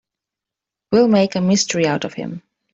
[0.91, 2.41] We'll make a mystery out of him.